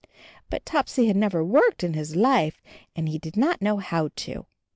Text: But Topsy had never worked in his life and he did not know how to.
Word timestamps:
But 0.49 0.65
Topsy 0.65 1.05
had 1.05 1.15
never 1.15 1.43
worked 1.45 1.83
in 1.83 1.93
his 1.93 2.15
life 2.15 2.63
and 2.95 3.07
he 3.07 3.19
did 3.19 3.37
not 3.37 3.61
know 3.61 3.77
how 3.77 4.09
to. 4.15 4.47